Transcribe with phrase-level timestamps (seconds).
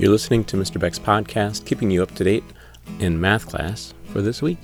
[0.00, 0.80] You're listening to Mr.
[0.80, 2.42] Beck's podcast, keeping you up to date
[3.00, 4.56] in math class for this week.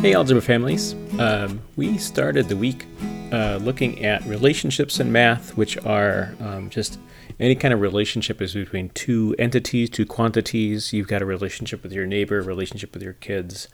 [0.00, 0.96] Hey, algebra families.
[1.20, 2.84] Um, we started the week
[3.30, 6.98] uh, looking at relationships in math, which are um, just
[7.38, 10.92] any kind of relationship is between two entities, two quantities.
[10.92, 13.68] You've got a relationship with your neighbor, relationship with your kids.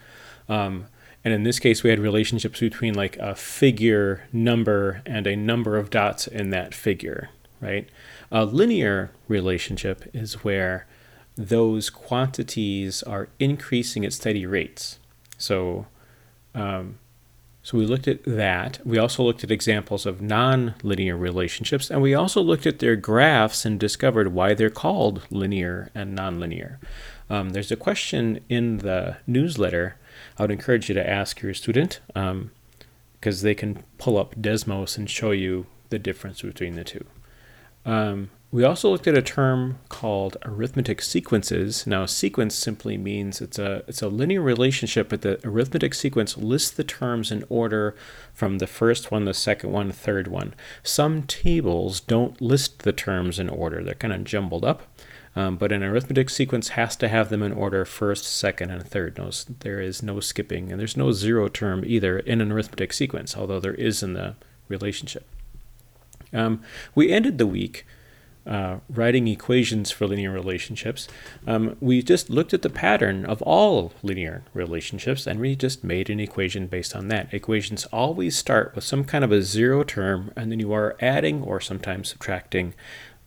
[0.47, 0.88] Um,
[1.25, 5.77] and in this case, we had relationships between like a figure number and a number
[5.77, 7.30] of dots in that figure,
[7.61, 7.88] right?
[8.30, 10.87] A linear relationship is where
[11.37, 14.98] those quantities are increasing at steady rates.
[15.37, 15.87] So,
[16.55, 16.98] um,
[17.66, 18.79] so we looked at that.
[18.87, 23.65] We also looked at examples of non-linear relationships, and we also looked at their graphs
[23.65, 26.77] and discovered why they're called linear and nonlinear.
[27.29, 29.96] Um, there's a question in the newsletter.
[30.38, 34.96] I would encourage you to ask your student because um, they can pull up Desmos
[34.96, 37.05] and show you the difference between the two.
[37.85, 41.87] Um, we also looked at a term called arithmetic sequences.
[41.87, 46.71] Now, sequence simply means it's a it's a linear relationship, but the arithmetic sequence lists
[46.71, 47.95] the terms in order
[48.32, 50.54] from the first one, the second one, third one.
[50.82, 54.84] Some tables don't list the terms in order; they're kind of jumbled up.
[55.37, 59.18] Um, but an arithmetic sequence has to have them in order first, second, and third.
[59.18, 63.37] No, there is no skipping, and there's no zero term either in an arithmetic sequence,
[63.37, 64.34] although there is in the
[64.66, 65.27] relationship.
[66.32, 66.62] Um,
[66.94, 67.84] we ended the week
[68.47, 71.09] uh, writing equations for linear relationships,
[71.47, 76.09] um, we just looked at the pattern of all linear relationships and we just made
[76.09, 77.33] an equation based on that.
[77.33, 81.43] Equations always start with some kind of a zero term, and then you are adding
[81.43, 82.75] or sometimes subtracting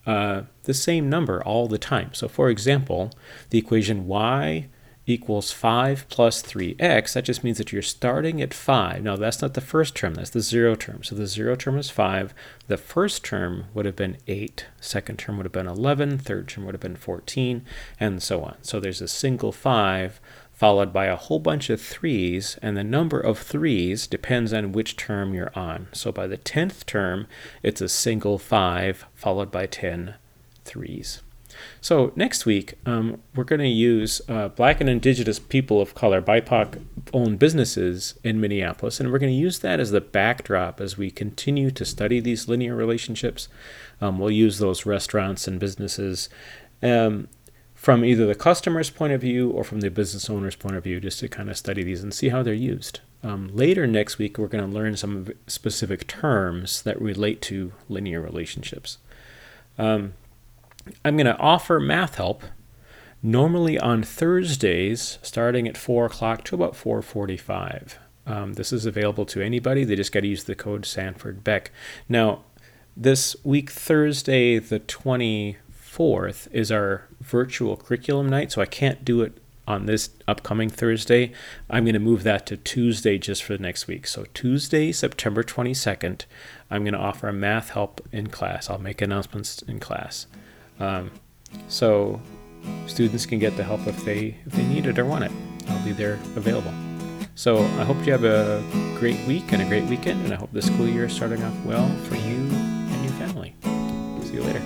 [0.06, 2.14] uh, the same number all the time.
[2.14, 3.12] So, for example,
[3.50, 4.67] the equation y
[5.09, 9.03] equals 5 plus 3x, that just means that you're starting at 5.
[9.03, 11.03] Now, that's not the first term, that's the zero term.
[11.03, 12.34] So the zero term is 5.
[12.67, 16.66] The first term would have been 8, second term would have been 11, third term
[16.66, 17.66] would have been 14,
[18.00, 18.57] and so on.
[18.61, 20.22] So there's a single 5
[20.53, 24.97] followed by a whole bunch of 3's, and the number of 3's depends on which
[24.97, 25.88] term you're on.
[25.94, 27.28] So by the 10th term,
[27.63, 30.16] it's a single 5 followed by 10
[30.66, 31.22] 3's.
[31.81, 36.21] So next week, um, we're going to use uh, Black and Indigenous people of color,
[36.21, 41.09] BIPOC-owned businesses in Minneapolis, and we're going to use that as the backdrop as we
[41.09, 43.47] continue to study these linear relationships.
[44.01, 46.29] Um, we'll use those restaurants and businesses
[46.81, 47.27] um,
[47.75, 50.99] from either the customer's point of view or from the business owner's point of view,
[50.99, 52.99] just to kind of study these and see how they're used.
[53.23, 58.21] Um, later next week, we're going to learn some specific terms that relate to linear
[58.21, 58.97] relationships.
[61.03, 62.44] I'm going to offer math help
[63.22, 67.95] normally on Thursdays starting at 4 o'clock to about 4.45.
[68.25, 69.83] Um, this is available to anybody.
[69.83, 71.72] They just got to use the code Sanford Beck.
[72.07, 72.44] Now,
[72.95, 79.38] this week, Thursday, the 24th, is our virtual curriculum night, so I can't do it
[79.67, 81.31] on this upcoming Thursday.
[81.69, 84.05] I'm going to move that to Tuesday just for the next week.
[84.05, 86.25] So, Tuesday, September 22nd,
[86.69, 88.69] I'm going to offer a math help in class.
[88.69, 90.28] I'll make announcements in class.
[90.79, 91.12] Um,
[91.67, 92.22] so
[92.88, 95.31] students can get the help if they if they need it or want it.
[95.67, 96.73] I'll be there available.
[97.35, 98.62] So I hope you have a
[99.00, 101.56] great week and a great weekend, and I hope the school year is starting off
[101.66, 103.56] well for you and your family.
[104.25, 104.62] See you later.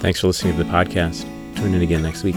[0.00, 1.26] Thanks for listening to the podcast.
[1.56, 2.36] Tune in again next week.